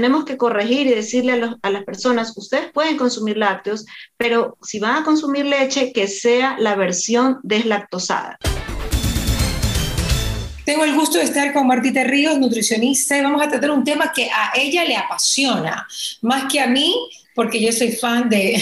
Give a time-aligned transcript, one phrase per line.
[0.00, 3.84] tenemos que corregir y decirle a, las personas, ustedes pueden consumir lácteos,
[4.16, 8.38] pero si van a consumir leche, que sea la versión deslactosada.
[10.64, 14.10] Tengo el gusto de estar con Martita Ríos, nutricionista, y vamos a tratar un tema
[14.10, 15.86] que a ella le apasiona,
[16.22, 16.96] más que a mí,
[17.34, 18.56] porque yo soy fan de,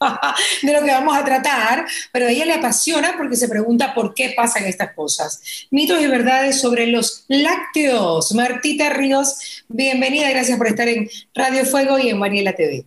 [0.62, 4.14] de lo que vamos a tratar, pero a ella le apasiona porque se pregunta por
[4.14, 5.66] qué pasan estas cosas.
[5.70, 8.32] Mitos y verdades sobre los lácteos.
[8.34, 12.84] Martita Ríos, bienvenida, gracias por estar en Radio Fuego y en Mariela TV.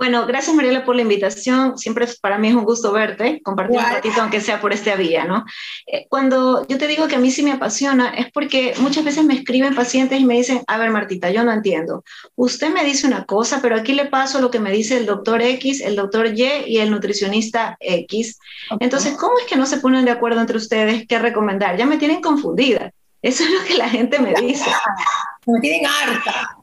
[0.00, 1.76] Bueno, gracias Mariela por la invitación.
[1.76, 5.26] Siempre para mí es un gusto verte, compartir un ratito, aunque sea por esta vía,
[5.26, 5.44] ¿no?
[5.86, 9.24] Eh, cuando yo te digo que a mí sí me apasiona, es porque muchas veces
[9.24, 12.02] me escriben pacientes y me dicen, a ver Martita, yo no entiendo.
[12.34, 15.42] Usted me dice una cosa, pero aquí le paso lo que me dice el doctor
[15.42, 18.38] X, el doctor Y y el nutricionista X.
[18.78, 21.76] Entonces, ¿cómo es que no se ponen de acuerdo entre ustedes qué recomendar?
[21.76, 22.90] Ya me tienen confundida.
[23.20, 24.64] Eso es lo que la gente me dice.
[25.46, 26.59] Me tienen harta.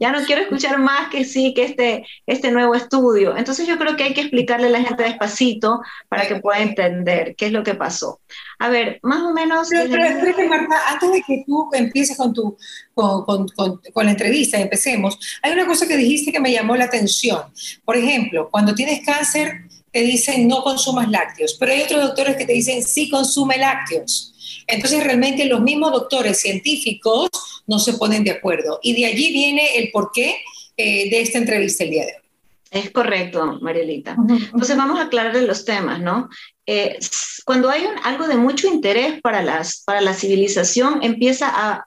[0.00, 3.36] Ya no quiero escuchar más que sí, que este, este nuevo estudio.
[3.36, 7.34] Entonces yo creo que hay que explicarle a la gente despacito para que pueda entender
[7.36, 8.20] qué es lo que pasó.
[8.58, 9.68] A ver, más o menos...
[9.70, 12.56] Pero, Marta, antes de que tú empieces con, tu,
[12.94, 13.48] con, con,
[13.92, 17.42] con, la entrevista y empecemos, hay una cosa que dijiste que me llamó la atención.
[17.84, 22.44] Por ejemplo, cuando tienes cáncer, te dicen no consumas lácteos, pero hay otros doctores que
[22.44, 24.34] te dicen sí consume lácteos.
[24.66, 27.28] Entonces realmente los mismos doctores científicos
[27.66, 28.80] no se ponen de acuerdo.
[28.82, 30.36] Y de allí viene el porqué
[30.76, 32.22] eh, de esta entrevista el día de hoy.
[32.70, 34.16] Es correcto, Marielita.
[34.28, 36.28] Entonces vamos a aclarar los temas, ¿no?
[36.66, 36.98] Eh,
[37.44, 41.86] cuando hay algo de mucho interés para, las, para la civilización, empieza a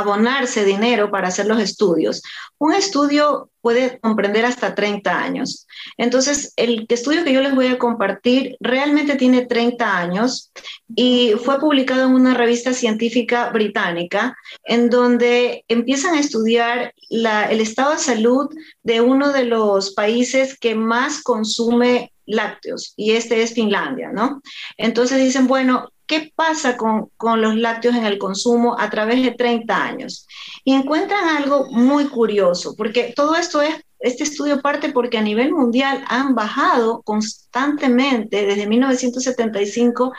[0.00, 2.22] abonarse dinero para hacer los estudios.
[2.58, 5.66] Un estudio puede comprender hasta 30 años.
[5.96, 10.52] Entonces, el estudio que yo les voy a compartir realmente tiene 30 años
[10.94, 17.92] y fue publicado en una revista científica británica en donde empiezan a estudiar el estado
[17.92, 18.48] de salud
[18.82, 24.42] de uno de los países que más consume lácteos y este es Finlandia, ¿no?
[24.76, 27.10] Entonces dicen, bueno, ¿Qué pasa con,
[27.40, 30.26] los lácteos en el consumo a través de 30 años?
[30.64, 35.52] Y encuentran algo muy curioso, porque todo esto es, este estudio parte porque a nivel
[35.52, 40.12] mundial han bajado constantemente desde 1975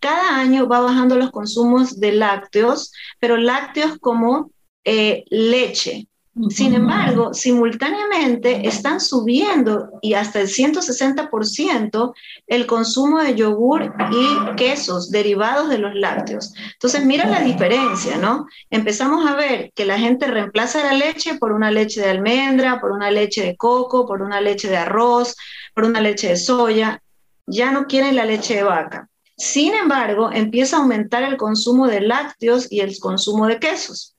[0.00, 4.50] cada año va bajando los consumos de lácteos, pero lácteos como
[4.84, 6.08] eh, leche,
[6.48, 12.14] sin embargo, simultáneamente están subiendo y hasta el 160%
[12.46, 16.54] el consumo de yogur y quesos derivados de los lácteos.
[16.72, 18.46] Entonces, mira la diferencia, ¿no?
[18.70, 22.92] Empezamos a ver que la gente reemplaza la leche por una leche de almendra, por
[22.92, 25.36] una leche de coco, por una leche de arroz,
[25.74, 27.02] por una leche de soya.
[27.46, 29.08] Ya no quieren la leche de vaca.
[29.36, 34.16] Sin embargo, empieza a aumentar el consumo de lácteos y el consumo de quesos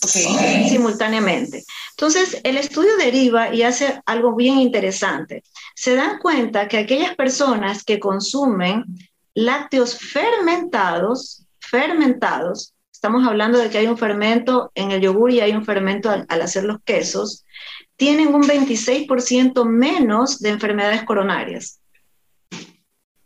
[0.00, 1.64] simultáneamente.
[1.90, 5.42] Entonces, el estudio deriva y hace algo bien interesante.
[5.74, 8.84] Se dan cuenta que aquellas personas que consumen
[9.34, 15.52] lácteos fermentados, fermentados, estamos hablando de que hay un fermento en el yogur y hay
[15.52, 17.44] un fermento al, hacer los quesos,
[17.96, 21.80] tienen un 26% menos de enfermedades coronarias.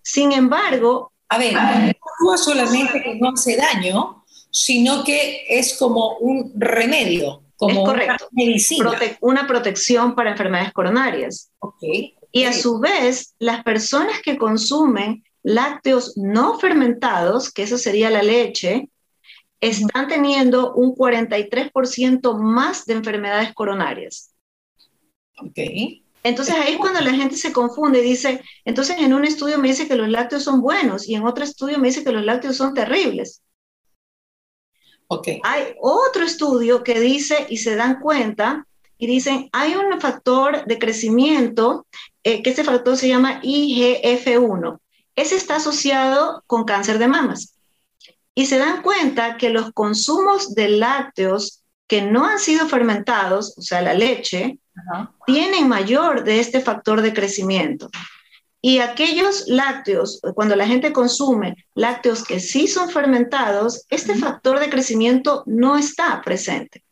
[0.03, 4.22] Sin embargo, a ver, no solamente que no hace daño,
[4.53, 8.93] sino que es como un remedio, como una medicina.
[9.21, 11.51] una protección para enfermedades coronarias.
[11.59, 12.15] Okay.
[12.31, 18.23] Y a su vez, las personas que consumen lácteos no fermentados, que eso sería la
[18.23, 18.91] leche,
[19.59, 24.35] están teniendo un 43% más de enfermedades coronarias.
[25.39, 26.05] Okay.
[26.25, 29.69] Entonces ahí es cuando la gente se confunde y dice, entonces en un estudio me
[29.69, 32.57] dice que los lácteos son buenos y en otro estudio me dice que los lácteos
[32.57, 33.41] son terribles.
[35.45, 38.67] Hay otro estudio que dice y se dan cuenta
[38.99, 41.87] y dicen, hay un factor de crecimiento,
[42.23, 44.79] eh, que ese factor se llama IGF-1.
[45.17, 47.57] Ese está asociado con cáncer de mamas.
[48.35, 53.63] Y se dan cuenta que los consumos de lácteos que no han sido fermentados, o
[53.63, 54.59] sea, la leche,
[55.27, 57.91] tienen mayor de este factor de crecimiento.
[58.65, 64.71] Y aquellos lácteos, cuando la gente consume lácteos que sí son fermentados, este factor de
[64.71, 66.85] crecimiento no está presente.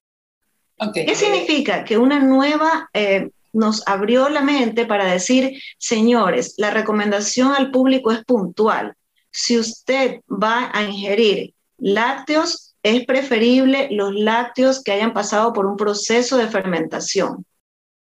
[0.93, 1.85] ¿Qué significa?
[1.85, 8.11] Que una nueva eh, nos abrió la mente para decir, señores, la recomendación al público
[8.11, 8.97] es puntual.
[9.31, 15.77] Si usted va a ingerir lácteos, es preferible los lácteos que hayan pasado por un
[15.77, 17.45] proceso de fermentación,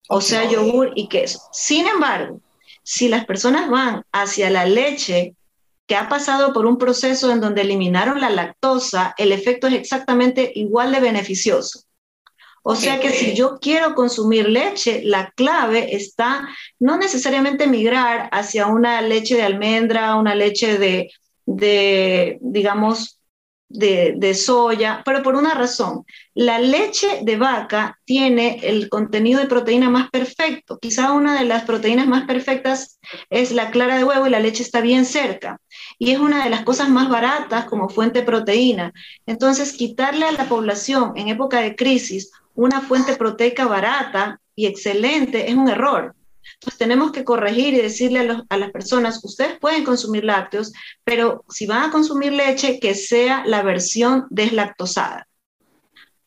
[0.09, 1.39] o sea, yogur y queso.
[1.51, 2.41] Sin embargo,
[2.89, 5.35] si las personas van hacia la leche
[5.87, 10.53] que ha pasado por un proceso en donde eliminaron la lactosa, el efecto es exactamente
[10.55, 11.81] igual de beneficioso.
[12.63, 16.47] O sea que si yo quiero consumir leche, la clave está
[16.79, 21.11] no necesariamente migrar hacia una leche de almendra, una leche de,
[21.45, 23.16] de digamos,
[23.69, 26.05] de, soya, pero por una razón.
[26.33, 30.79] La leche de vaca tiene el contenido de proteína más perfecto.
[30.79, 32.99] Quizá una de las proteínas más perfectas
[33.29, 35.59] es la clara de huevo y la leche está bien cerca.
[35.99, 38.93] Y es una de las cosas más baratas como fuente de proteína.
[39.25, 45.49] Entonces, quitarle a la población en época de crisis una fuente proteica barata y excelente
[45.49, 46.15] es un error.
[46.59, 50.73] Entonces tenemos que corregir y decirle a, las personas, ustedes pueden consumir lácteos,
[51.03, 55.27] pero si van a consumir leche, que sea la versión deslactosada.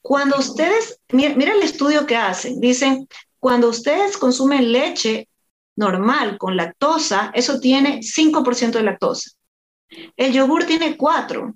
[0.01, 3.09] Cuando ustedes, mira, el estudio que hacen, dicen,
[3.41, 5.29] cuando ustedes consumen leche
[5.77, 9.31] normal con lactosa, eso tiene 5% de lactosa.
[10.17, 11.55] El yogur tiene 4.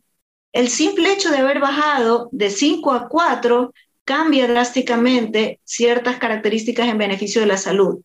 [0.52, 3.72] El simple hecho de haber bajado de 5 a 4
[4.04, 8.00] cambia drásticamente ciertas características en beneficio de la salud.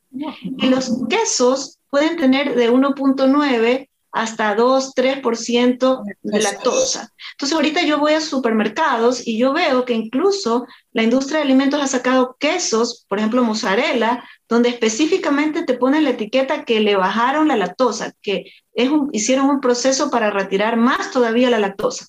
[0.57, 7.13] Y los quesos pueden tener de 1.9 hasta 2, 3% de lactosa.
[7.33, 11.81] Entonces ahorita yo voy a supermercados y yo veo que incluso la industria de alimentos
[11.81, 17.47] ha sacado quesos, por ejemplo mozzarella, donde específicamente te ponen la etiqueta que le bajaron
[17.47, 22.07] la lactosa, que es hicieron un proceso para retirar más todavía la lactosa.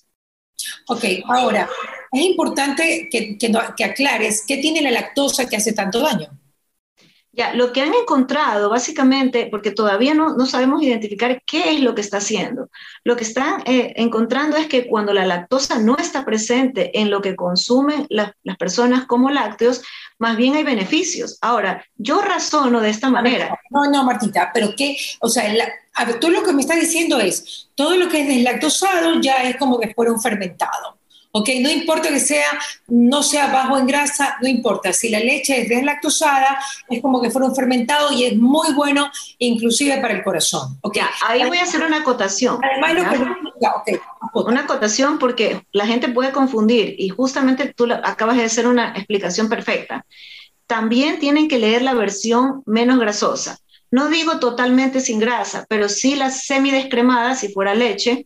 [0.87, 1.69] Ok, ahora,
[2.11, 6.27] es importante que, que, aclares qué tiene la lactosa que hace tanto daño.
[7.33, 11.95] Ya, lo que han encontrado básicamente, porque todavía no, no sabemos identificar qué es lo
[11.95, 12.69] que está haciendo,
[13.05, 17.21] lo que están eh, encontrando es que cuando la lactosa no está presente en lo
[17.21, 19.81] que consumen las personas como lácteos,
[20.19, 21.37] más bien hay beneficios.
[21.39, 23.57] Ahora, yo razono de esta manera.
[23.69, 25.51] No, no, Martita, pero qué, o sea,
[25.93, 29.35] a ver, tú lo que me estás diciendo es, todo lo que es deslactosado ya
[29.43, 31.00] es como que fuera un fermentado.
[31.31, 31.49] ¿Ok?
[31.61, 32.47] No importa que sea,
[32.87, 34.93] no sea bajo en grasa, no importa.
[34.93, 39.09] Si la leche es deslactosada, es como que fuera un fermentado y es muy bueno,
[39.39, 40.97] inclusive para el corazón, ¿ok?
[41.27, 42.59] ahí voy a hacer una acotación.
[44.33, 49.49] Una acotación porque la gente puede confundir y justamente tú acabas de hacer una explicación
[49.49, 50.05] perfecta.
[50.67, 53.59] También tienen que leer la versión menos grasosa.
[53.89, 58.25] No digo totalmente sin grasa, pero sí las semidescremadas, si fuera leche,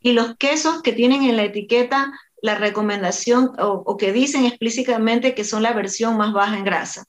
[0.00, 2.12] y los quesos que tienen en la etiqueta
[2.42, 7.04] la recomendación o, que dicen explícitamente que son la versión más baja en grasa.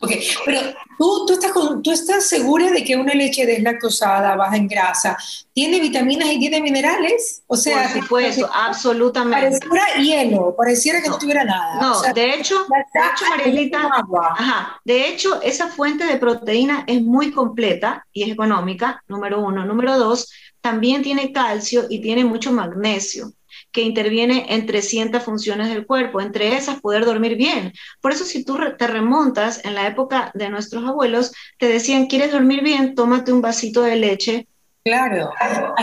[0.00, 0.10] Ok,
[0.44, 0.60] pero
[0.98, 5.16] ¿tú, tú, estás ¿tú estás segura de que una leche deslactosada, baja en grasa,
[5.52, 7.44] tiene vitaminas y tiene minerales?
[7.46, 9.60] O sea, Por supuesto, absolutamente.
[9.60, 11.80] Pareciera hielo, pareciera que no, tuviera nada.
[11.80, 13.90] No, de hecho, de hecho, Marielita,
[14.36, 19.64] ajá, de hecho, esa fuente de proteína es muy completa y es económica, número uno.
[19.64, 23.32] Número dos, también tiene calcio y tiene mucho magnesio
[23.72, 27.72] que interviene en 300 funciones del cuerpo, entre esas poder dormir bien.
[28.00, 32.32] Por eso si tú te remontas en la época de nuestros abuelos, te decían, ¿quieres
[32.32, 32.94] dormir bien?
[32.94, 34.46] Tómate un vasito de leche.
[34.84, 35.30] Claro,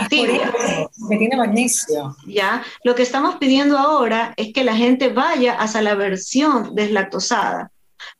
[0.08, 2.14] que tiene magnesio.
[2.26, 7.70] Ya, lo que estamos pidiendo ahora es que la gente vaya hacia la versión deslactosada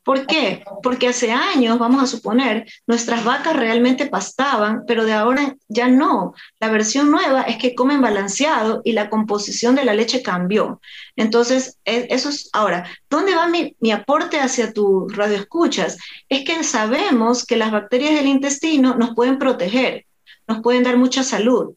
[0.03, 0.63] ¿Por qué?
[0.81, 6.33] Porque hace años, vamos a suponer, nuestras vacas realmente pastaban, pero de ahora ya no.
[6.59, 10.81] La versión nueva es que comen balanceado y la composición de la leche cambió.
[11.15, 15.97] Entonces, e, eso es ahora, ¿dónde va mi, aporte hacia tu radioescuchas?
[16.29, 20.07] Es que sabemos que las bacterias del intestino nos pueden proteger,
[20.47, 21.75] nos pueden dar mucha salud.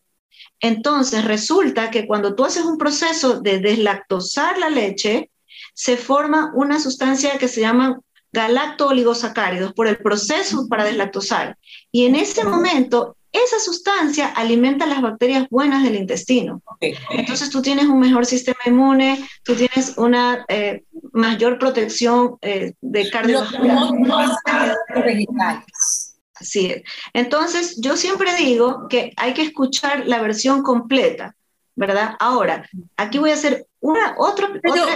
[0.61, 5.31] Entonces, resulta que cuando tú haces un proceso de deslactosar la leche,
[5.75, 8.00] se forma una sustancia que se llama
[8.35, 11.57] galacto-oligosacáridos por el proceso para deslactosar.
[11.93, 16.62] Y en ese momento, esa sustancia alimenta las bacterias buenas del intestino.
[16.81, 23.11] Entonces tú tienes un mejor sistema inmune, tú tienes una eh, mayor protección eh, de
[23.11, 23.91] cardiovascular.
[26.35, 26.83] Así es.
[27.12, 31.35] Entonces yo siempre digo que hay que escuchar la versión completa.
[31.76, 32.14] ¿verdad?
[32.21, 34.49] Ahora, aquí voy a hacer una otra.
[34.62, 34.87] Pero,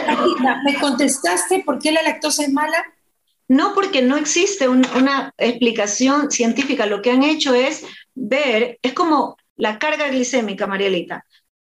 [0.65, 2.85] ¿me contestaste por qué la lactosa es mala?
[3.49, 9.37] No porque no existe una explicación científica, lo que han hecho es ver, es como
[9.57, 11.25] la carga glicémica, Marielita.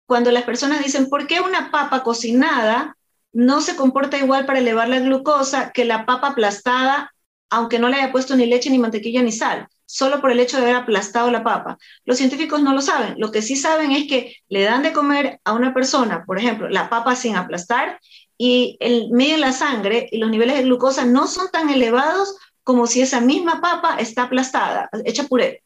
[0.07, 2.97] Cuando las personas dicen, ¿por qué una papa cocinada
[3.33, 7.13] no se comporta igual para elevar la glucosa que la papa aplastada,
[7.49, 9.67] aunque no le haya puesto ni leche, ni mantequilla, ni sal?
[9.85, 11.77] solo por el hecho de haber aplastado la papa.
[12.05, 13.15] Los científicos no lo saben.
[13.17, 16.69] Lo que sí saben es que le dan de comer a una persona, por ejemplo,
[16.69, 17.99] la papa sin aplastar
[18.37, 22.87] y el medio la sangre y los niveles de glucosa no son tan elevados como
[22.87, 25.63] si esa misma papa está aplastada, hecha puré.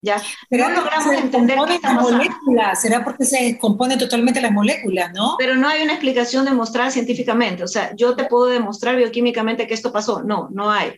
[0.00, 0.22] ¿ya?
[0.50, 5.36] No logramos entender qué está moléculas, será porque se descomponen totalmente las moléculas, ¿no?
[5.38, 9.74] Pero no hay una explicación demostrada científicamente, o sea, yo te puedo demostrar bioquímicamente que
[9.74, 10.92] esto pasó, no, no hay.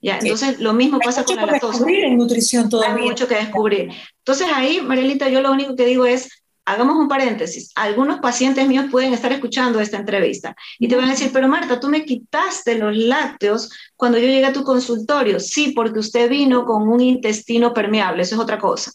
[0.00, 1.66] Ya, entonces lo mismo pasa con la lactosa.
[1.66, 2.96] Hay mucho que descubrir en nutrición todavía.
[2.96, 3.90] Hay mucho que descubrir.
[4.18, 7.72] Entonces ahí, Marielita, yo lo único que digo es, hagamos un paréntesis.
[7.74, 11.80] Algunos pacientes míos pueden estar escuchando esta entrevista y te van a decir, pero Marta,
[11.80, 15.40] tú me quitaste los lácteos cuando yo llegué a tu consultorio.
[15.40, 18.92] Sí, porque usted vino con un intestino permeable, eso es otra cosa.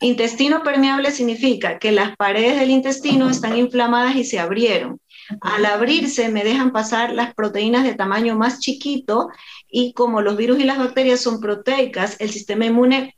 [0.00, 5.00] Intestino permeable significa que las paredes del intestino están inflamadas y se abrieron.
[5.40, 9.28] Al abrirse me dejan pasar las proteínas de tamaño más chiquito
[9.68, 13.15] y como los virus y las bacterias son proteicas, el sistema inmune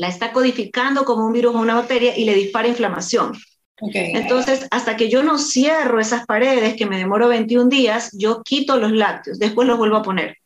[0.00, 3.34] la está codificando como un virus o una bacteria y le dispara inflamación.
[3.82, 8.78] Entonces, hasta que yo no cierro esas paredes, que me demoro 21 días, yo quito
[8.78, 10.38] los lácteos, después los vuelvo a poner.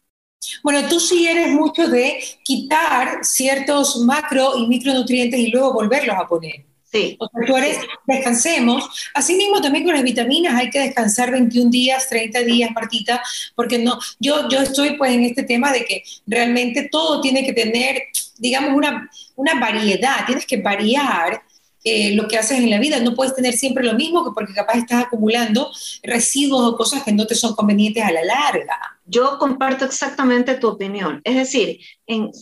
[0.64, 6.26] Bueno, tú sí eres mucho de quitar ciertos macro y micronutrientes y luego volverlos a
[6.26, 6.64] poner.
[6.90, 7.16] Sí.
[7.20, 8.88] O sea, tú eres, descansemos.
[9.14, 13.22] Asimismo, también con las vitaminas hay que descansar 21 días, 30 días, Martita,
[13.54, 17.52] porque no, yo, yo estoy pues en este tema de que realmente todo tiene que
[17.52, 18.00] tener,
[18.38, 21.42] digamos, una, una variedad, tienes que variar
[21.86, 22.98] eh, lo que haces en la vida.
[23.00, 25.70] No puedes tener siempre lo mismo porque capaz estás acumulando
[26.02, 28.98] residuos o cosas que no te son convenientes a la larga.
[29.04, 31.20] Yo comparto exactamente tu opinión.
[31.24, 31.80] Es decir,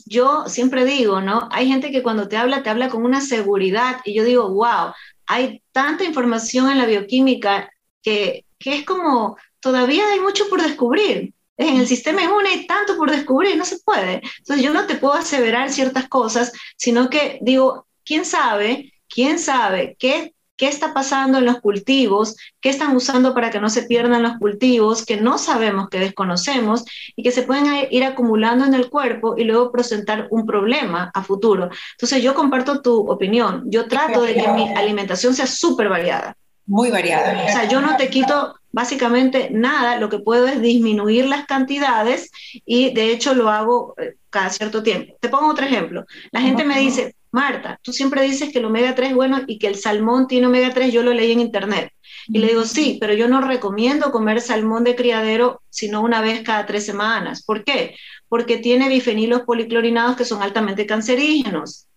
[0.06, 1.48] yo siempre digo, ¿no?
[1.50, 4.92] Hay gente que cuando te habla, te habla con una seguridad y yo digo, wow,
[5.26, 7.68] hay tanta información en la bioquímica
[8.00, 12.96] que, que es como, todavía hay mucho por descubrir en el sistema inmune hay tanto
[12.96, 14.22] por descubrir, no se puede.
[14.38, 18.92] Entonces yo no te puedo aseverar ciertas cosas, sino que digo, ¿quién sabe?
[19.08, 22.36] ¿Quién sabe qué, qué está pasando en los cultivos?
[22.60, 26.84] ¿Qué están usando para que no se pierdan los cultivos que no sabemos, que desconocemos
[27.14, 31.22] y que se pueden ir acumulando en el cuerpo y luego presentar un problema a
[31.22, 31.68] futuro?
[31.92, 33.64] Entonces yo comparto tu opinión.
[33.66, 36.36] Yo trato de que mi alimentación sea súper variada.
[36.64, 37.44] Muy variada.
[37.44, 42.30] O sea, yo no te quito básicamente nada, lo que puedo es disminuir las cantidades
[42.64, 45.16] y de hecho lo hago eh, cada cierto tiempo.
[45.20, 46.04] Te pongo otro ejemplo.
[46.32, 49.58] La gente me dice, Marta, tú siempre dices que el omega 3 es bueno y
[49.58, 51.92] que el salmón tiene omega 3, yo lo leí en internet.
[52.28, 56.42] Y le digo, sí, pero yo no recomiendo comer salmón de criadero sino una vez
[56.42, 57.42] cada tres semanas.
[57.42, 57.96] ¿Por qué?
[58.28, 61.88] Porque tiene bifenilos policlorinados que son altamente cancerígenos.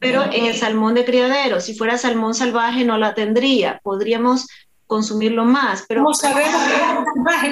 [0.00, 3.80] Pero en el salmón de criadero, si fuera salmón salvaje, no la tendría.
[3.84, 4.48] Podríamos
[4.88, 5.84] consumirlo más.
[5.86, 6.80] Pero ¿Cómo sabemos que es
[7.14, 7.48] salvaje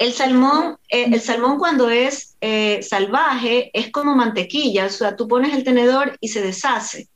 [0.00, 0.76] el salmón?
[0.88, 5.62] Eh, el salmón, cuando es eh, salvaje es como mantequilla, o sea, tú pones el
[5.62, 7.08] tenedor y se deshace.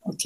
[0.00, 0.24] Ok.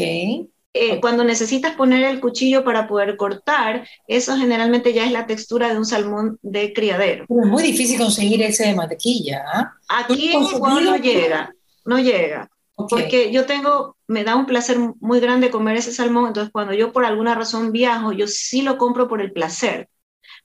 [0.79, 5.71] Eh, cuando necesitas poner el cuchillo para poder cortar, eso generalmente ya es la textura
[5.71, 7.25] de un salmón de criadero.
[7.25, 9.43] es muy difícil conseguir ese de mantequilla.
[9.55, 9.73] ¿ah?
[9.89, 11.55] Aquí en no llega,
[11.85, 12.51] no llega.
[12.77, 16.93] Porque yo tengo, me da un placer muy grande comer ese salmón, entonces cuando yo
[16.93, 19.89] por alguna razón viajo, yo sí lo compro por el placer,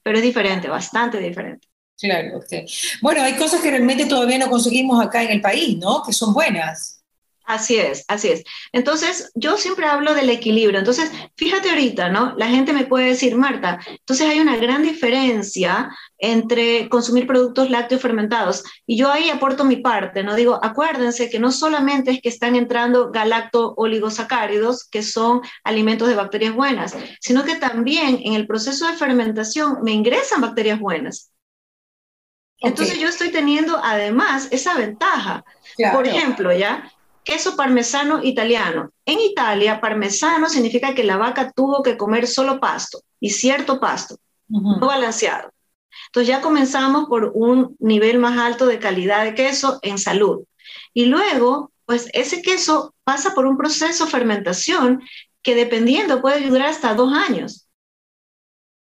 [0.02, 1.68] pero es diferente, bastante diferente.
[1.98, 2.64] Claro, okay.
[3.02, 6.02] Bueno, hay cosas que realmente todavía no conseguimos acá en el país, ¿no?
[6.04, 7.01] Que son buenas.
[7.44, 8.44] Así es, así es.
[8.72, 10.78] Entonces, yo siempre hablo del equilibrio.
[10.78, 12.34] Entonces, fíjate ahorita, ¿no?
[12.36, 18.00] La gente me puede decir, Marta, entonces hay una gran diferencia entre consumir productos lácteos
[18.00, 18.62] fermentados.
[18.86, 20.36] Y yo ahí aporto mi parte, ¿no?
[20.36, 26.14] Digo, acuérdense que no solamente es que están entrando galacto oligosacáridos, que son alimentos de
[26.14, 31.32] bacterias buenas, sino que también en el proceso de fermentación me ingresan bacterias buenas.
[32.62, 35.44] Entonces yo estoy teniendo además esa ventaja.
[35.92, 36.90] Por ejemplo, ya,
[37.24, 38.90] queso parmesano italiano.
[39.04, 44.16] En Italia, parmesano significa que la vaca tuvo que comer solo pasto y cierto pasto,
[44.48, 45.50] no balanceado.
[46.06, 50.44] Entonces ya comenzamos por un nivel más alto de calidad de queso en salud.
[50.92, 55.02] Y luego, pues ese queso pasa por un proceso de fermentación
[55.42, 57.61] que dependiendo puede durar hasta dos años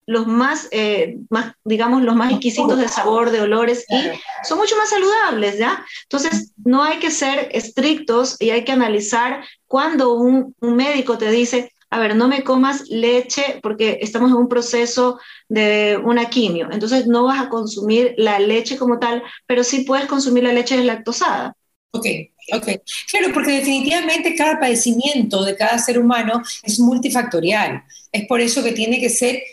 [0.05, 4.75] los más, eh, más, digamos, los más exquisitos de sabor, de olores, y son mucho
[4.77, 5.85] más saludables, ¿ya?
[6.03, 11.31] Entonces, no hay que ser estrictos y hay que analizar cuando un, un médico te
[11.31, 16.69] dice, a ver, no me comas leche porque estamos en un proceso de una quimio,
[16.71, 20.75] entonces no vas a consumir la leche como tal, pero sí puedes consumir la leche
[20.75, 21.55] deslactosada.
[21.91, 22.07] Ok,
[22.51, 22.67] ok.
[23.11, 27.83] Claro, porque definitivamente cada padecimiento de cada ser humano es multifactorial.
[28.11, 29.43] Es por eso que tiene que ser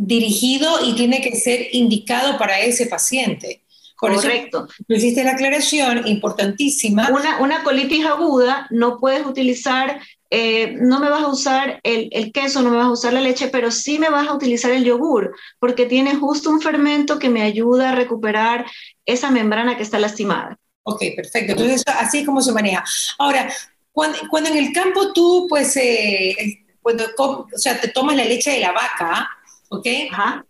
[0.00, 3.62] dirigido y tiene que ser indicado para ese paciente.
[3.98, 4.66] Por Correcto.
[4.88, 7.10] Eso hiciste la aclaración importantísima.
[7.10, 12.32] Una, una colitis aguda no puedes utilizar, eh, no me vas a usar el, el,
[12.32, 14.84] queso, no me vas a usar la leche, pero sí me vas a utilizar el
[14.84, 18.64] yogur, porque tiene justo un fermento que me ayuda a recuperar
[19.04, 20.58] esa membrana que está lastimada.
[20.84, 21.52] Ok, perfecto.
[21.52, 22.82] Entonces, así es como se maneja.
[23.18, 23.52] Ahora,
[23.92, 28.52] cuando, cuando en el campo tú, pues, eh, cuando, o sea, te tomas la leche
[28.52, 29.28] de la vaca,
[29.70, 29.86] ¿ok?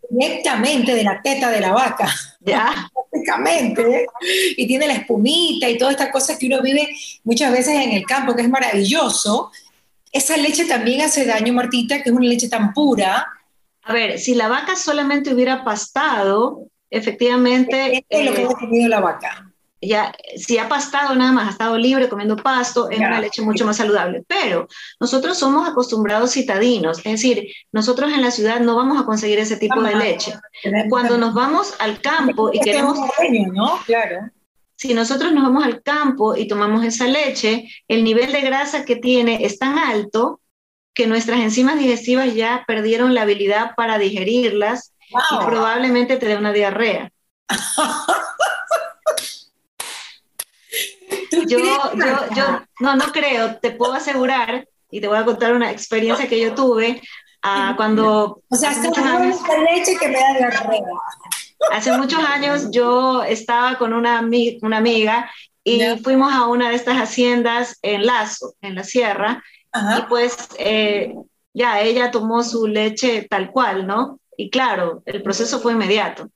[0.09, 2.13] Directamente de la teta de la vaca.
[2.41, 2.91] Ya.
[3.11, 4.07] Prácticamente.
[4.57, 6.89] Y tiene la espumita y todas estas cosas que uno vive
[7.25, 9.51] muchas veces en el campo, que es maravilloso.
[10.11, 13.27] Esa leche también hace daño, Martita, que es una leche tan pura.
[13.83, 18.05] A ver, si la vaca solamente hubiera pastado, efectivamente...
[18.09, 19.50] es lo que eh, ha comido la vaca
[19.81, 23.65] ya, si ha pastado nada más, ha estado libre comiendo pasto, es una leche mucho
[23.65, 24.25] más saludable.
[24.27, 24.69] Pero
[24.99, 29.57] nosotros somos acostumbrados citadinos, es decir, nosotros en la ciudad no vamos a conseguir ese
[29.57, 30.35] tipo de leche.
[30.89, 32.99] Cuando nos vamos al campo y queremos...
[33.53, 33.79] ¿no?
[33.87, 34.31] Claro.
[34.77, 38.97] Si nosotros nos vamos al campo y tomamos esa leche, el nivel de grasa que
[38.97, 40.41] tiene es tan alto
[40.95, 46.53] que nuestras enzimas digestivas ya perdieron la habilidad para digerirlas y probablemente te dé una
[46.53, 47.11] diarrea.
[51.31, 55.71] yo, yo, yo, no, no creo, te puedo asegurar, y te voy a contar una
[55.71, 57.01] experiencia que yo tuve
[57.45, 58.43] uh, cuando...
[58.49, 59.37] O sea, hace muchos años,
[59.73, 60.83] leche que me da diarrea.
[61.73, 64.27] Hace muchos años yo estaba con una,
[64.63, 65.31] una amiga
[65.63, 69.43] y fuimos a una de estas haciendas en Lazo, en la sierra,
[69.75, 71.15] y pues eh,
[71.53, 74.19] ya ella tomó su leche tal cual, ¿no?
[74.37, 76.29] Y claro, el proceso fue inmediato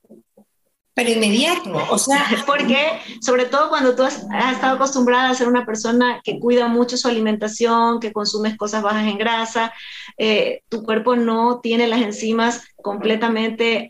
[0.95, 2.25] pero inmediato, o sea...
[2.47, 6.97] Porque, sobre todo cuando tú has, estado acostumbrada a ser una persona que cuida mucho
[6.97, 9.73] su alimentación, que consumes cosas bajas en grasa,
[10.17, 13.89] eh, tu cuerpo no tiene las enzimas completamente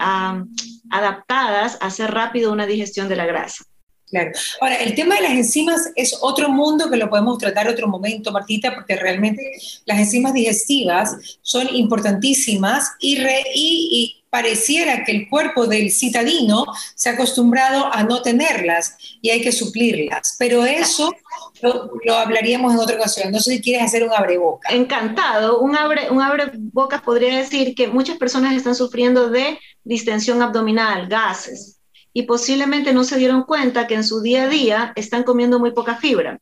[0.90, 3.64] adaptadas a hacer rápido una digestión de la grasa.
[4.06, 4.30] Claro.
[4.60, 8.30] Ahora, el tema de las enzimas es otro mundo que lo podemos tratar otro momento,
[8.32, 9.42] Martita, porque realmente
[9.86, 17.08] las enzimas digestivas son importantísimas y, re, y pareciera que el cuerpo del citadino se
[17.08, 20.34] ha acostumbrado a no tenerlas y hay que suplirlas.
[20.40, 21.14] Pero eso
[21.62, 23.30] lo, hablaríamos en otra ocasión.
[23.30, 24.70] No sé si quieres hacer un abreboca.
[24.70, 25.60] Encantado.
[25.60, 31.06] Un abre, un abre boca podría decir que muchas personas están sufriendo de distensión abdominal,
[31.06, 31.78] gases,
[32.12, 35.70] y posiblemente no se dieron cuenta que en su día a día están comiendo muy
[35.70, 36.40] poca fibra.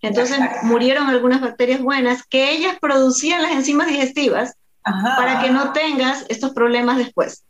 [0.00, 6.24] Entonces murieron algunas bacterias buenas que ellas producían las enzimas digestivas para que no tengas
[6.28, 7.44] estos problemas después.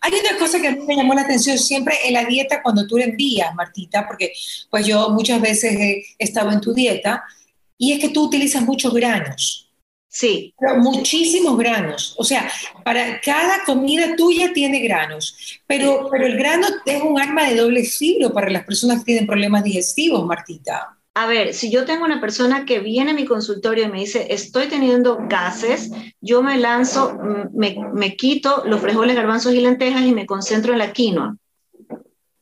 [0.00, 2.86] Hay una cosa que a mí me llamó la atención siempre en la dieta cuando
[2.86, 4.32] tú la envías, Martita, porque
[4.70, 7.24] pues yo muchas veces he estado en tu dieta,
[7.78, 9.62] y es que tú utilizas muchos granos.
[10.08, 10.54] Sí.
[10.78, 12.14] muchísimos granos.
[12.16, 12.50] O sea,
[12.82, 15.60] para cada comida tuya tiene granos.
[15.66, 19.26] Pero, pero el grano es un arma de doble filo para las personas que tienen
[19.26, 23.84] problemas digestivos, Martita a ver, si yo tengo una persona que viene a mi consultorio
[23.84, 27.56] y me dice, estoy teniendo gases, yo me lanzo, mm,
[27.94, 31.34] me, quito los frijoles, garbanzos y lentejas y me concentro en la quinoa.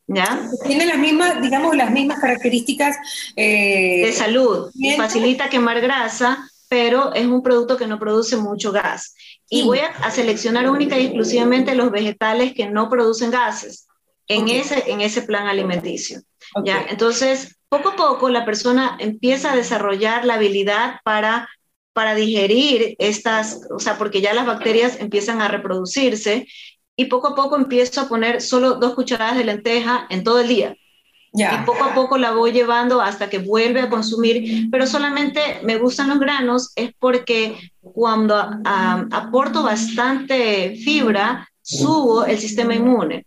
[0.09, 0.41] ¿Ya?
[0.67, 2.97] Tiene las mismas, digamos, las mismas características
[3.37, 4.73] eh, de salud.
[4.97, 9.15] Facilita quemar grasa, pero es un producto que no produce mucho gas.
[9.49, 13.87] Y voy a, seleccionar única y exclusivamente los vegetales que no producen gases
[14.27, 16.23] en, ese, en ese plan alimenticio.
[16.65, 16.85] ¿ya?
[16.91, 21.49] Entonces, poco a poco la persona empieza a desarrollar la habilidad para,
[21.93, 26.47] para digerir estas, o sea, porque ya las bacterias empiezan a reproducirse
[26.97, 30.49] y poco a poco empiezo a poner solo dos cucharadas de lenteja en todo el
[30.49, 30.77] día.
[31.37, 35.79] Y poco a poco la voy llevando hasta que vuelve a consumir, pero solamente me
[35.79, 43.27] gustan los granos es porque cuando aporto bastante fibra, subo el sistema inmune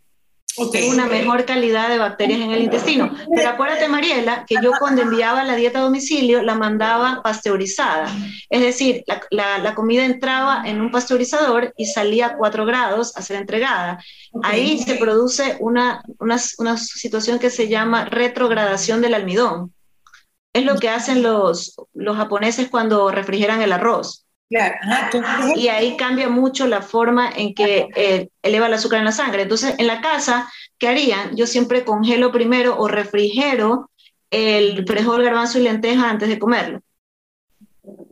[0.57, 3.15] una mejor calidad de bacterias en el intestino.
[3.35, 8.07] Pero acuérdate, Mariela, que yo cuando enviaba la dieta a domicilio la mandaba pasteurizada.
[8.49, 13.37] Es decir, la, comida entraba en un pasteurizador y salía a 4 grados a ser
[13.37, 14.03] entregada.
[14.43, 19.73] Ahí se produce una, una, una situación que se llama retrogradación del almidón.
[20.53, 24.26] Es lo que hacen los, los japoneses cuando refrigeran el arroz.
[25.55, 29.43] Y ahí cambia mucho la forma en que eh, eleva el azúcar en la sangre.
[29.43, 31.35] Entonces, en la casa, ¿qué harían?
[31.35, 33.89] Yo siempre congelo primero o refrigero
[34.31, 36.81] el frijol, garbanzo y lenteja antes de comerlo.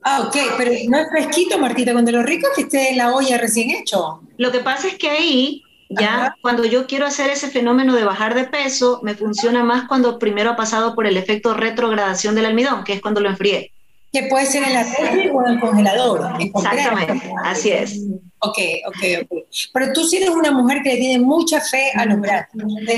[0.04, 3.14] Ah, ok, pero no es fresquito, Martita, cuando lo rico es que esté en la
[3.14, 4.22] olla recién hecho.
[4.38, 8.36] Lo que pasa es que ahí, ya, cuando yo quiero hacer ese fenómeno de bajar
[8.36, 12.84] de peso, me funciona más cuando primero ha pasado por el efecto retrogradación del almidón,
[12.84, 13.74] que es cuando lo enfrié.
[14.16, 16.38] Que puede ser en la tele o en el congelador.
[16.40, 18.00] Exactamente, así es.
[18.40, 19.46] Ok, ok, ok.
[19.74, 22.48] Pero tú sí eres una mujer que le tiene mucha fe a los granos.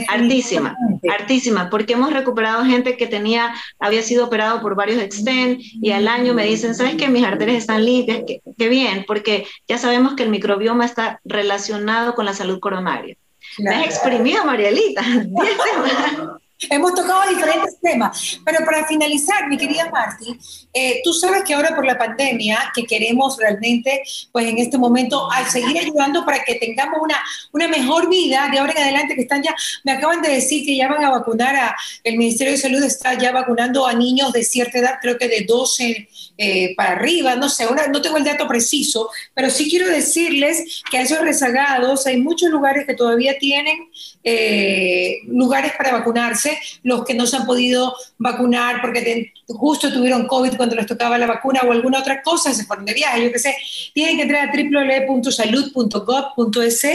[0.10, 0.78] Artísima,
[1.12, 6.08] artísima, porque hemos recuperado gente que tenía, había sido operado por varios extend y al
[6.08, 8.22] año me dicen, ¿sabes que mis arterias están limpias?
[8.56, 13.18] Qué, bien, porque ya sabemos que el microbioma está relacionado con la salud coronaria.
[13.58, 15.02] Me has exprimido, Marielita.
[16.70, 20.38] Hemos tocado diferentes temas, pero para finalizar, mi querida Marti,
[20.74, 25.32] eh, tú sabes que ahora por la pandemia, que queremos realmente, pues en este momento,
[25.32, 29.22] al seguir ayudando para que tengamos una, una mejor vida de ahora en adelante, que
[29.22, 32.60] están ya, me acaban de decir que ya van a vacunar a, el Ministerio de
[32.60, 36.08] Salud está ya vacunando a niños de cierta edad, creo que de 12
[36.40, 40.84] eh, para arriba, no sé, ahora no tengo el dato preciso, pero sí quiero decirles
[40.90, 43.90] que a esos rezagados hay muchos lugares que todavía tienen
[44.24, 46.47] eh, lugares para vacunarse,
[46.84, 51.28] los que no se han podido vacunar porque justo tuvieron COVID cuando les tocaba la
[51.28, 53.56] vacuna o alguna otra cosa, se fueron de viaje, yo qué sé,
[53.94, 56.86] tienen que entrar a www.salud.gov.es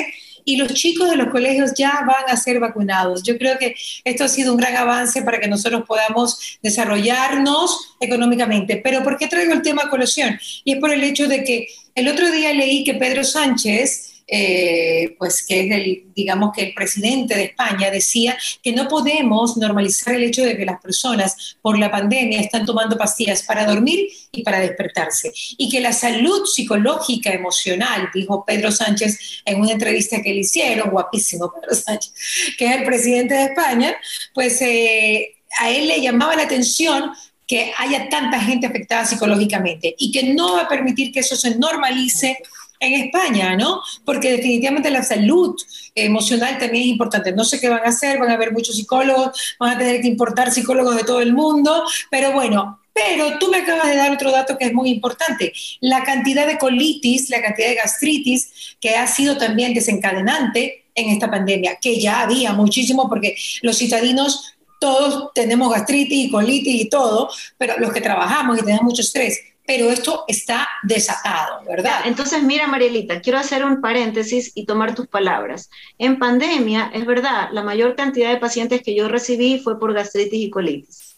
[0.45, 3.23] y los chicos de los colegios ya van a ser vacunados.
[3.23, 8.81] Yo creo que esto ha sido un gran avance para que nosotros podamos desarrollarnos económicamente.
[8.83, 10.39] Pero ¿por qué traigo el tema a colación?
[10.65, 15.15] Y es por el hecho de que el otro día leí que Pedro Sánchez, eh,
[15.19, 20.15] pues que es el, digamos que el presidente de España decía que no podemos normalizar
[20.15, 24.43] el hecho de que las personas por la pandemia están tomando pastillas para dormir y
[24.43, 25.31] para despertarse.
[25.59, 30.89] Y que la salud psicológica, emocional, dijo Pedro Sánchez en una entrevista que le hicieron,
[30.89, 32.15] guapísimo Pedro Sánchez,
[32.57, 33.95] que es el presidente de España,
[34.33, 37.13] pues eh, a él le llamaba la atención
[37.47, 41.59] que haya tanta gente afectada psicológicamente y que no va a permitir que eso se
[41.59, 42.39] normalice
[42.83, 43.81] en España, ¿no?
[44.05, 45.57] Porque definitivamente la salud
[45.95, 47.33] emocional también es importante.
[47.33, 50.09] No sé qué van a hacer, van a haber muchos psicólogos, van a tener que
[50.09, 54.33] importar psicólogos de todo el mundo, pero bueno, pero tú me acabas de dar otro
[54.33, 55.53] dato que es muy importante.
[55.81, 61.31] La cantidad de colitis, la cantidad de gastritis que ha sido también desencadenante en esta
[61.31, 67.31] pandemia, que ya había muchísimo porque los citadinos todos tenemos gastritis y colitis y todo,
[67.57, 72.03] pero los que trabajamos y tenemos mucho estrés, pero esto está desatado, ¿verdad?
[72.07, 75.71] Entonces, mira, Marielita, quiero hacer un paréntesis y tomar tus palabras.
[75.99, 80.41] En pandemia, es verdad, la mayor cantidad de pacientes que yo recibí fue por gastritis
[80.41, 81.12] y colitis.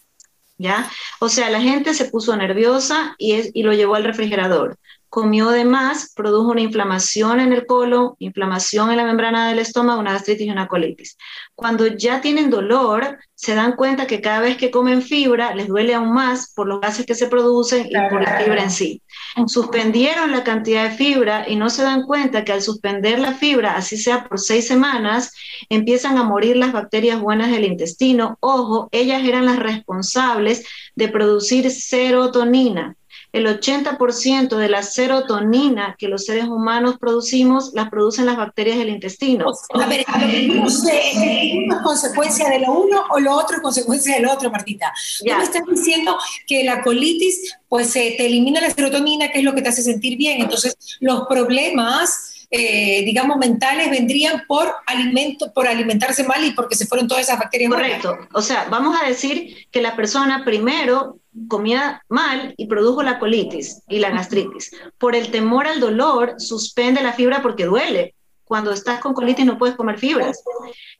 [0.57, 0.89] ¿Ya?
[1.21, 4.79] O sea, la gente se puso nerviosa y, y lo llevó al refrigerador
[5.15, 10.01] comió de más, produjo una inflamación en el colon, inflamación en la membrana del estómago,
[10.01, 11.17] una gastritis y una colitis.
[11.55, 15.95] Cuando ya tienen dolor, se dan cuenta que cada vez que comen fibra les duele
[15.95, 19.04] aún más por los gases que se producen y por la fibra en sí.
[19.47, 23.77] Suspendieron la cantidad de fibra y no se dan cuenta que al suspender la fibra,
[23.77, 25.33] así sea por seis semanas,
[25.69, 28.37] empiezan a morir las bacterias buenas del intestino.
[28.41, 32.97] Ojo, ellas eran las responsables de producir serotonina
[33.35, 38.91] el 80% de la serotonina que los seres humanos producimos las producen las bacterias del
[38.91, 39.47] intestino.
[39.75, 40.05] A ver,
[40.47, 44.93] no sé, ¿es consecuencia de lo uno o lo otro es consecuencia del otro, Martita?
[45.25, 45.33] Ya.
[45.33, 46.17] Tú me estás diciendo
[46.47, 50.17] que la colitis, pues te elimina la serotonina, que es lo que te hace sentir
[50.17, 50.41] bien.
[50.41, 52.31] Entonces, los problemas...
[52.51, 57.39] Eh, digamos, mentales vendrían por alimento, por alimentarse mal y porque se fueron todas esas
[57.39, 57.71] bacterias.
[57.71, 58.19] Correcto.
[58.33, 63.83] O sea, vamos a decir que la persona primero comía mal y produjo la colitis
[63.89, 64.73] y la gastritis.
[64.99, 68.15] Por el temor al dolor, suspende la fibra porque duele.
[68.45, 70.43] Cuando estás con colitis no puedes comer fibras.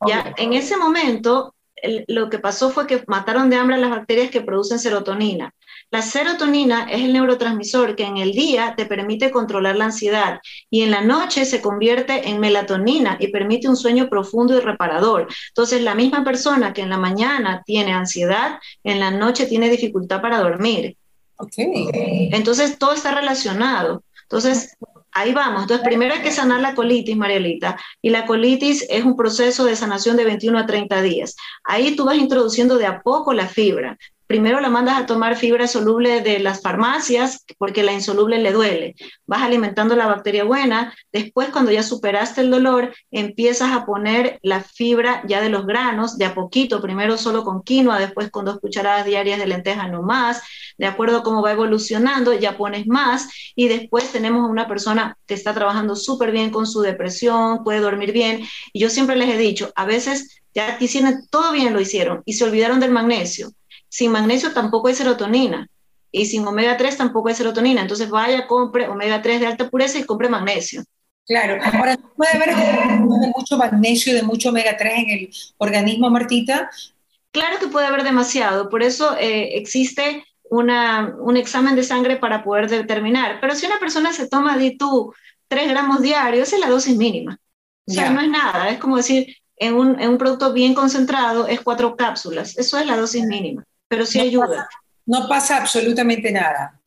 [0.07, 1.55] Ya en ese momento
[2.07, 5.55] lo que pasó fue que mataron de hambre a las bacterias que producen serotonina.
[5.91, 10.83] La serotonina es el neurotransmisor que en el día te permite controlar la ansiedad y
[10.83, 15.29] en la noche se convierte en melatonina y permite un sueño profundo y reparador.
[15.49, 20.21] Entonces, la misma persona que en la mañana tiene ansiedad, en la noche tiene dificultad
[20.21, 20.97] para dormir.
[21.37, 22.31] Okay.
[22.33, 24.03] Entonces, todo está relacionado.
[24.23, 24.77] Entonces,
[25.15, 25.63] ahí vamos.
[25.63, 27.79] Entonces, primero hay que sanar la colitis, Marielita.
[28.03, 31.37] Y la colitis es un proceso de sanación de 21 a 30 días.
[31.65, 35.67] Ahí tú vas introduciendo de a poco la fibra primero la mandas a tomar fibra
[35.67, 38.95] soluble de las farmacias porque la insoluble le duele.
[39.27, 40.95] Vas alimentando la bacteria buena.
[41.13, 46.19] Después, cuando ya superaste el dolor, empiezas a poner la fibra ya de los granos
[46.19, 50.03] de a poquito, primero solo con quinoa, después con dos cucharadas diarias de lentejas no
[50.03, 50.43] más.
[50.79, 55.17] De acuerdo a cómo va evolucionando, ya pones más y después tenemos a una persona
[55.27, 58.43] que está trabajando súper bien con su depresión, puede dormir bien.
[58.73, 62.35] Y yo siempre les he dicho, a veces ya hicieron todo bien, lo hicieron y
[62.35, 63.53] se olvidaron del magnesio
[63.95, 65.69] sin magnesio tampoco hay serotonina
[66.11, 67.81] y sin omega 3 tampoco hay serotonina.
[67.81, 70.83] Entonces vaya, compre omega 3 de alta pureza y compre magnesio.
[71.25, 76.11] Claro, ahora puede haber de mucho magnesio y de mucho omega 3 en el organismo,
[76.11, 76.69] Martita.
[77.31, 82.43] Claro que puede haber demasiado, por eso eh, existe una, un examen de sangre para
[82.43, 83.39] poder determinar.
[83.41, 85.15] Pero si una persona se toma, di tú,
[85.47, 87.39] 3 gramos diarios, esa es la dosis mínima.
[87.87, 91.47] O sea, no es nada, es como decir, en un, en un producto bien concentrado
[91.47, 94.69] es cuatro cápsulas, eso es la dosis mínima pero sí ayuda.
[95.07, 96.81] no pasa absolutamente nada.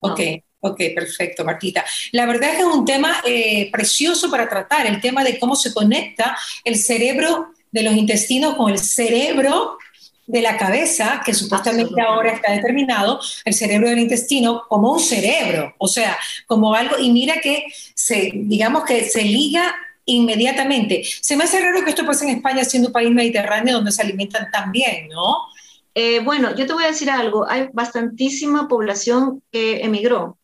[0.00, 0.20] Ok.
[0.62, 1.82] Ok, perfecto, Martita.
[2.12, 5.56] La verdad es que es un tema eh, precioso para tratar, el tema de cómo
[5.56, 9.78] se conecta el cerebro de los intestinos con el cerebro
[10.26, 15.74] de la cabeza, que supuestamente ahora está determinado, el cerebro del intestino, como un cerebro,
[15.78, 21.02] o sea, como algo, y mira que se, digamos que se liga inmediatamente.
[21.20, 24.02] Se me hace raro que esto pase en España, siendo un país mediterráneo donde se
[24.02, 25.48] alimentan tan bien, ¿no?
[25.94, 30.38] Eh, bueno, yo te voy a decir algo, hay bastantísima población que emigró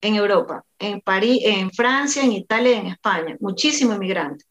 [0.00, 4.44] en Europa, en París, en Francia, en Italia en España, muchísimo inmigrante.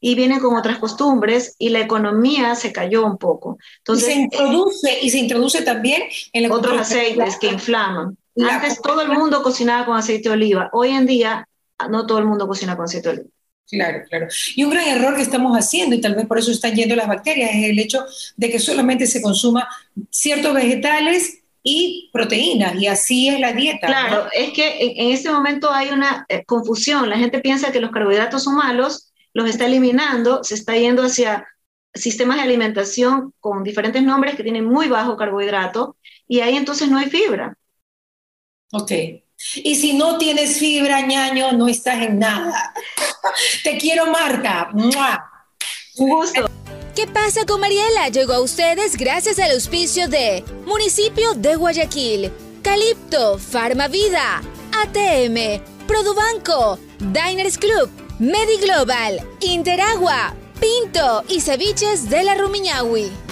[0.00, 3.58] Y vienen con otras costumbres y la economía se cayó un poco.
[3.78, 8.16] Entonces, y se introduce, y se introduce también en otros aceites que inflaman.
[8.38, 11.48] Antes todo el mundo cocinaba con aceite de oliva, hoy en día
[11.90, 13.30] no todo el mundo cocina con aceite de oliva.
[13.68, 14.28] Claro, claro.
[14.54, 17.08] Y un gran error que estamos haciendo, y tal vez por eso están yendo las
[17.08, 18.04] bacterias, es el hecho
[18.36, 19.68] de que solamente se consuma
[20.10, 23.88] ciertos vegetales y proteínas, y así es la dieta.
[23.88, 27.10] Claro, es que en, este momento hay una eh, confusión.
[27.10, 31.44] La gente piensa que los carbohidratos son malos, los está eliminando, se está yendo hacia
[31.92, 35.96] sistemas de alimentación con diferentes nombres que tienen muy bajo carbohidrato,
[36.28, 37.56] y ahí entonces no hay fibra.
[38.72, 38.92] Ok.
[39.56, 42.72] Y si no tienes fibra, ñaño, no estás en nada.
[43.62, 44.70] Te quiero, Marta.
[44.72, 46.50] Un gusto.
[46.94, 48.08] ¿Qué pasa con Mariela?
[48.08, 54.42] Llegó a ustedes gracias al auspicio de Municipio de Guayaquil, Calipto, Farmavida,
[54.82, 63.25] ATM, Produbanco, Diners Club, Mediglobal, Interagua, Pinto y Ceviches de la Rumiñahui.